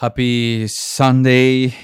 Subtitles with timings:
[0.00, 1.74] Happy Sunday.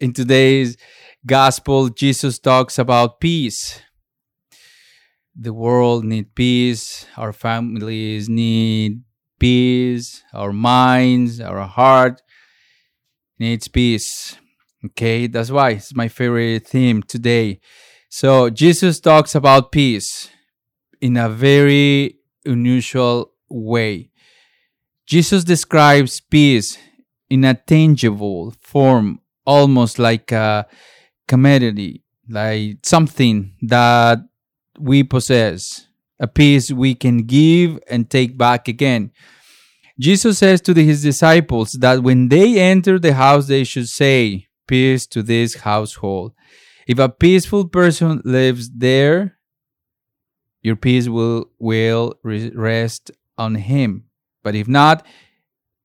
[0.00, 0.78] In today's
[1.26, 3.82] gospel, Jesus talks about peace.
[5.36, 7.04] The world needs peace.
[7.18, 9.02] Our families need
[9.38, 10.24] peace.
[10.32, 12.22] Our minds, our heart
[13.38, 14.38] needs peace.
[14.86, 17.60] Okay, that's why it's my favorite theme today.
[18.08, 20.30] So, Jesus talks about peace
[21.02, 22.16] in a very
[22.46, 24.10] unusual way.
[25.04, 26.78] Jesus describes peace
[27.30, 30.66] in a tangible form, almost like a
[31.26, 34.18] commodity, like something that
[34.78, 35.86] we possess,
[36.20, 39.10] a piece we can give and take back again.
[39.98, 45.06] Jesus says to his disciples that when they enter the house, they should say, Peace
[45.06, 46.34] to this household.
[46.86, 49.38] If a peaceful person lives there,
[50.62, 54.04] your peace will, will rest on him.
[54.42, 55.06] But if not,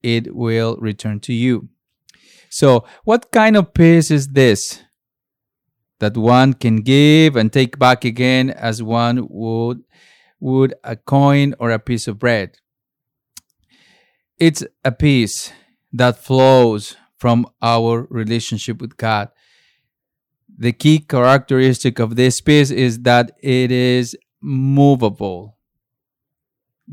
[0.03, 1.70] it will return to you.
[2.49, 4.84] So, what kind of peace is this?
[5.99, 9.84] That one can give and take back again as one would
[10.40, 12.57] would a coin or a piece of bread.
[14.37, 15.54] It's a peace
[15.93, 19.29] that flows from our relationship with God.
[20.57, 25.57] The key characteristic of this peace is that it is movable.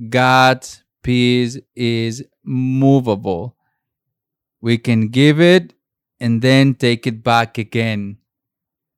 [0.08, 3.56] God's peace is movable.
[4.60, 5.72] We can give it
[6.18, 8.18] and then take it back again.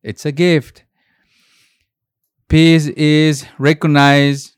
[0.02, 0.84] It's a gift.
[2.48, 4.56] Peace is recognized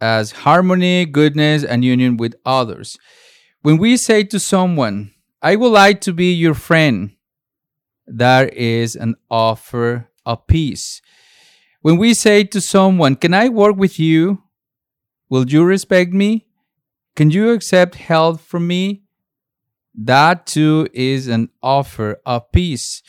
[0.00, 2.98] as harmony, goodness, and union with others.
[3.62, 7.12] When we say to someone, I would like to be your friend,
[8.06, 11.00] that is an offer of peace.
[11.80, 14.42] When we say to someone, Can I work with you?
[15.28, 16.46] Will you respect me?
[17.16, 19.02] Can you accept help from me?
[19.94, 23.02] That too is an offer of peace.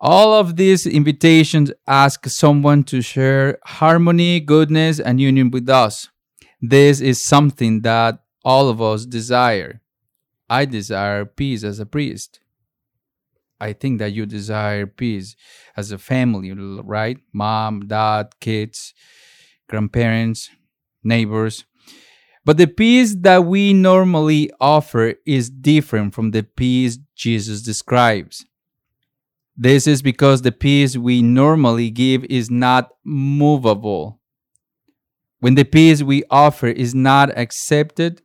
[0.00, 6.08] All of these invitations ask someone to share harmony, goodness, and union with us.
[6.60, 9.80] This is something that all of us desire.
[10.48, 12.40] I desire peace as a priest.
[13.60, 15.36] I think that you desire peace
[15.76, 17.18] as a family, right?
[17.32, 18.94] Mom, dad, kids,
[19.68, 20.50] grandparents,
[21.04, 21.66] neighbors.
[22.44, 28.46] But the peace that we normally offer is different from the peace Jesus describes.
[29.56, 34.20] This is because the peace we normally give is not movable.
[35.40, 38.22] When the peace we offer is not accepted,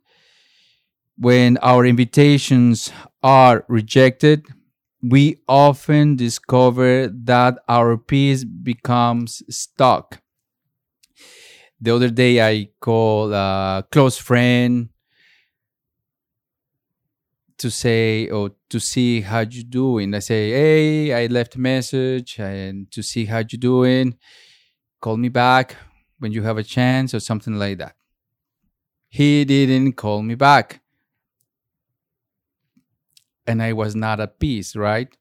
[1.18, 4.46] when our invitations are rejected,
[5.02, 10.22] we often discover that our peace becomes stuck
[11.86, 14.90] the other day I called a close friend
[17.60, 20.14] to say or to see how you doing.
[20.14, 24.18] I say, hey, I left a message and to see how you doing.
[25.00, 25.76] Call me back
[26.18, 27.96] when you have a chance or something like that.
[29.08, 30.82] He didn't call me back.
[33.48, 35.16] And I was not at peace, right?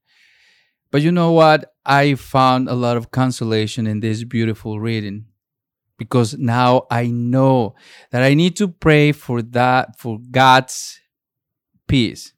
[0.91, 1.75] But you know what?
[1.85, 5.27] I found a lot of consolation in this beautiful reading
[5.99, 7.75] because now I know
[8.11, 11.01] that I need to pray for that, for God's
[11.87, 12.33] peace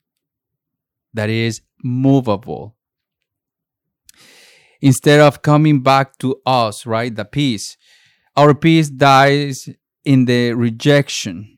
[1.13, 2.75] that is movable.
[4.81, 7.15] Instead of coming back to us, right?
[7.15, 7.77] The peace.
[8.35, 9.67] Our peace dies
[10.05, 11.57] in the rejection.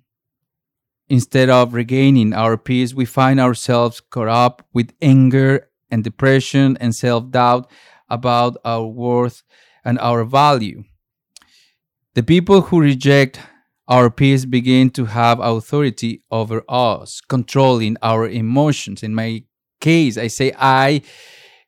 [1.10, 6.96] Instead of regaining our peace, we find ourselves caught up with anger and depression and
[6.96, 7.70] self doubt
[8.10, 9.44] about our worth
[9.84, 10.84] and our value.
[12.16, 13.40] The people who reject
[13.88, 19.04] our peace begin to have authority over us, controlling our emotions.
[19.04, 19.44] In my
[19.80, 21.02] case, I say, I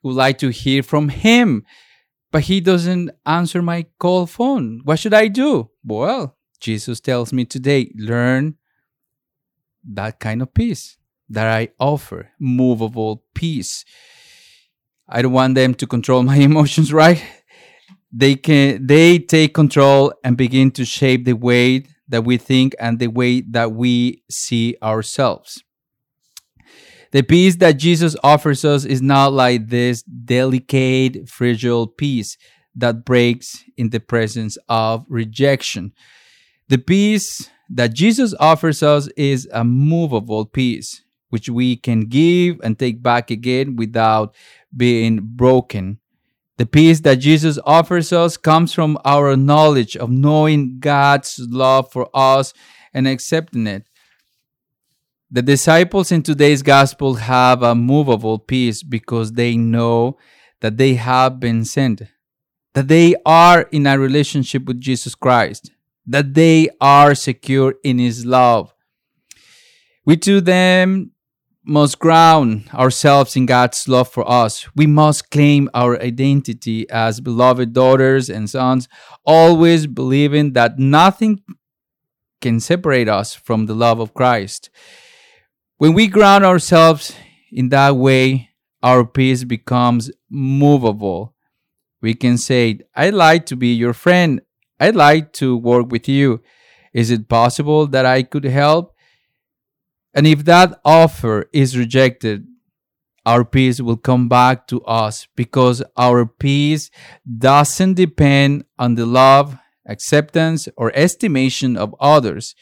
[0.04, 1.66] would like to hear from him,
[2.32, 4.82] but he doesn't answer my call phone.
[4.84, 5.70] What should I do?
[5.84, 8.56] Well, Jesus tells me today learn
[9.84, 10.98] that kind of peace
[11.30, 13.84] that I offer, movable peace.
[15.08, 17.24] I don't want them to control my emotions, right?
[18.12, 23.00] They can they take control and begin to shape the way that we think and
[23.00, 25.64] the way that we see ourselves.
[27.12, 32.38] The peace that Jesus offers us is not like this delicate, fragile peace
[32.76, 35.94] that breaks in the presence of rejection.
[36.70, 42.78] The peace that Jesus offers us is a movable peace, which we can give and
[42.78, 44.36] take back again without
[44.76, 46.01] being broken
[46.62, 52.08] the peace that Jesus offers us comes from our knowledge of knowing God's love for
[52.14, 52.54] us
[52.94, 53.90] and accepting it.
[55.32, 60.20] The disciples in today's gospel have a movable peace because they know
[60.60, 62.04] that they have been sent,
[62.76, 65.72] that they are in a relationship with Jesus Christ,
[66.06, 68.72] that they are secure in His love.
[70.06, 71.11] We too them
[71.64, 74.68] must ground ourselves in God's love for us.
[74.76, 78.88] We must claim our identity as beloved daughters and sons,
[79.26, 81.44] always believing that nothing
[82.42, 84.70] can separate us from the love of Christ.
[85.78, 87.16] When we ground ourselves
[87.52, 88.50] in that way,
[88.82, 91.36] our peace becomes movable.
[92.02, 94.42] We can say, I'd like to be your friend.
[94.80, 96.42] I'd like to work with you.
[96.94, 98.91] Is it possible that I could help?
[100.14, 102.46] And if that offer is rejected,
[103.26, 106.90] our peace will come back to us because our peace
[107.38, 112.56] doesn't depend on the love, acceptance, or estimation of others.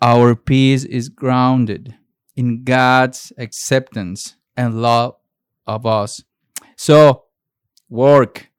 [0.00, 1.96] Our peace is grounded
[2.36, 5.16] in God's acceptance and love
[5.66, 6.22] of us.
[6.76, 7.24] So,
[7.88, 8.50] work,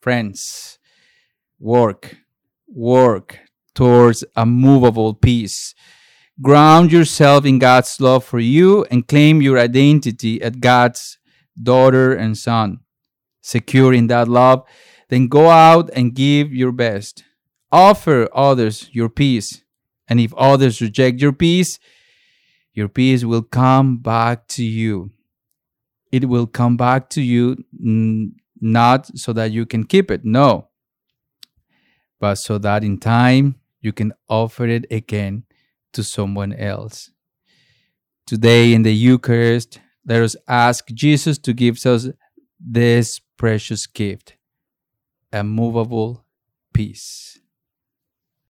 [0.00, 0.80] friends,
[1.60, 2.16] work,
[2.66, 3.38] work
[3.74, 5.74] towards a movable peace.
[6.40, 11.18] Ground yourself in God's love for you and claim your identity as God's
[11.60, 12.78] daughter and son.
[13.40, 14.62] Secure in that love,
[15.08, 17.24] then go out and give your best.
[17.72, 19.64] Offer others your peace.
[20.06, 21.80] And if others reject your peace,
[22.72, 25.10] your peace will come back to you.
[26.12, 27.64] It will come back to you
[28.60, 30.68] not so that you can keep it, no,
[32.20, 35.44] but so that in time you can offer it again
[35.98, 37.10] to someone else.
[38.24, 42.06] Today in the Eucharist, let us ask Jesus to give us
[42.60, 44.36] this precious gift
[45.32, 46.24] a movable
[46.72, 47.40] peace.